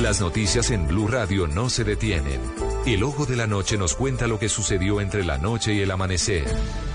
[0.00, 2.38] Las noticias en Blue Radio no se detienen.
[2.84, 5.90] El ojo de la noche nos cuenta lo que sucedió entre la noche y el
[5.90, 6.44] amanecer.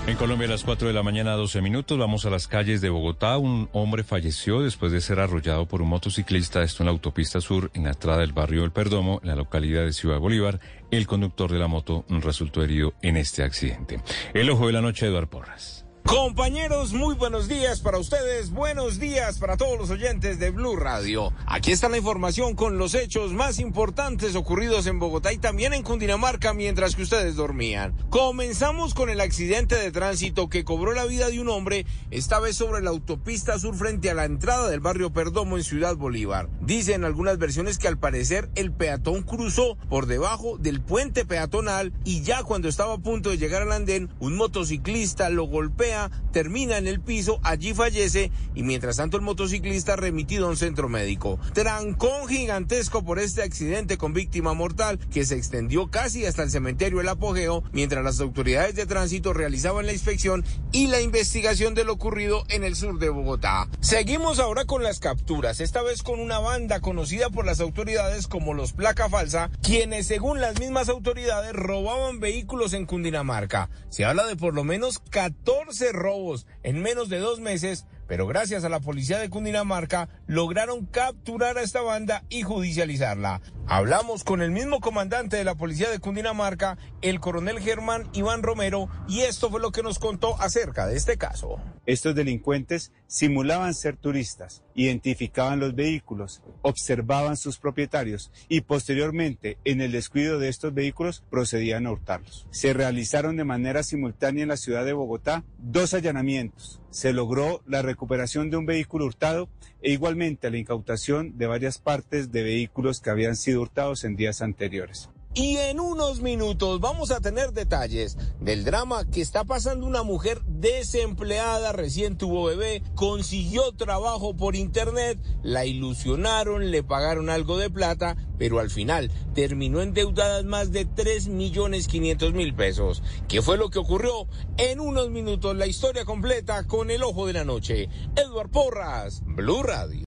[0.06, 2.90] En Colombia a las 4 de la mañana, 12 minutos, vamos a las calles de
[2.90, 3.38] Bogotá.
[3.38, 7.72] Un hombre falleció después de ser arrollado por un motociclista, esto en la autopista sur,
[7.74, 10.60] en la entrada del barrio El Perdomo, en la localidad de Ciudad Bolívar.
[10.92, 14.00] El conductor de la moto resultó herido en este accidente.
[14.32, 15.81] El ojo de la noche, Eduardo Porras.
[16.12, 21.32] Compañeros, muy buenos días para ustedes, buenos días para todos los oyentes de Blue Radio.
[21.46, 25.82] Aquí está la información con los hechos más importantes ocurridos en Bogotá y también en
[25.82, 27.96] Cundinamarca mientras que ustedes dormían.
[28.10, 32.56] Comenzamos con el accidente de tránsito que cobró la vida de un hombre, esta vez
[32.56, 36.50] sobre la autopista sur frente a la entrada del barrio Perdomo en Ciudad Bolívar.
[36.60, 42.20] Dicen algunas versiones que al parecer el peatón cruzó por debajo del puente peatonal y
[42.20, 46.01] ya cuando estaba a punto de llegar al andén, un motociclista lo golpea
[46.32, 50.88] termina en el piso, allí fallece y mientras tanto el motociclista remitido a un centro
[50.88, 51.38] médico.
[51.52, 57.00] Trancón gigantesco por este accidente con víctima mortal que se extendió casi hasta el cementerio
[57.00, 61.92] El Apogeo mientras las autoridades de tránsito realizaban la inspección y la investigación de lo
[61.92, 63.68] ocurrido en el sur de Bogotá.
[63.80, 68.54] Seguimos ahora con las capturas, esta vez con una banda conocida por las autoridades como
[68.54, 73.68] los Placa Falsa, quienes según las mismas autoridades robaban vehículos en Cundinamarca.
[73.90, 78.64] Se habla de por lo menos 14 robos en menos de dos meses, pero gracias
[78.64, 83.40] a la policía de Cundinamarca lograron capturar a esta banda y judicializarla.
[83.66, 88.88] Hablamos con el mismo comandante de la policía de Cundinamarca, el coronel Germán Iván Romero,
[89.08, 91.60] y esto fue lo que nos contó acerca de este caso.
[91.86, 99.92] Estos delincuentes simulaban ser turistas, identificaban los vehículos, observaban sus propietarios y posteriormente, en el
[99.92, 102.46] descuido de estos vehículos, procedían a hurtarlos.
[102.50, 106.81] Se realizaron de manera simultánea en la ciudad de Bogotá dos allanamientos.
[106.92, 109.48] Se logró la recuperación de un vehículo hurtado
[109.80, 114.42] e igualmente la incautación de varias partes de vehículos que habían sido hurtados en días
[114.42, 115.08] anteriores.
[115.34, 120.42] Y en unos minutos vamos a tener detalles del drama que está pasando una mujer
[120.44, 128.14] desempleada, recién tuvo bebé, consiguió trabajo por internet, la ilusionaron, le pagaron algo de plata,
[128.36, 133.02] pero al final terminó endeudadas más de 3 millones 500 mil pesos.
[133.26, 134.26] ¿Qué fue lo que ocurrió?
[134.58, 137.88] En unos minutos la historia completa con el ojo de la noche.
[138.16, 140.00] Edward Porras, Blue Radio.